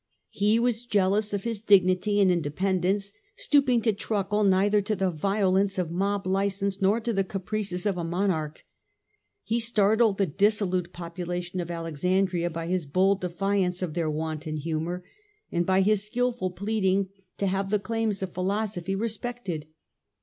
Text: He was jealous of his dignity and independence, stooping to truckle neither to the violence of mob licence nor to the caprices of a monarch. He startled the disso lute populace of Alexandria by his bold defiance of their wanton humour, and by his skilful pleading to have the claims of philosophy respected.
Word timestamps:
He 0.31 0.57
was 0.57 0.87
jealous 0.87 1.31
of 1.31 1.43
his 1.43 1.59
dignity 1.59 2.19
and 2.19 2.31
independence, 2.31 3.13
stooping 3.35 3.83
to 3.83 3.93
truckle 3.93 4.43
neither 4.43 4.81
to 4.81 4.95
the 4.95 5.11
violence 5.11 5.77
of 5.77 5.91
mob 5.91 6.25
licence 6.25 6.81
nor 6.81 6.99
to 6.99 7.13
the 7.13 7.23
caprices 7.23 7.85
of 7.85 7.99
a 7.99 8.03
monarch. 8.03 8.65
He 9.43 9.59
startled 9.59 10.17
the 10.17 10.25
disso 10.25 10.67
lute 10.67 10.91
populace 10.91 11.53
of 11.53 11.69
Alexandria 11.69 12.49
by 12.49 12.65
his 12.65 12.87
bold 12.87 13.21
defiance 13.21 13.83
of 13.83 13.93
their 13.93 14.09
wanton 14.09 14.57
humour, 14.57 15.03
and 15.51 15.67
by 15.67 15.81
his 15.81 16.03
skilful 16.03 16.49
pleading 16.49 17.09
to 17.37 17.45
have 17.45 17.69
the 17.69 17.77
claims 17.77 18.23
of 18.23 18.33
philosophy 18.33 18.95
respected. 18.95 19.67